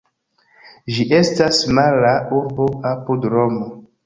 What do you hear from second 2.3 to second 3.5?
urbo apud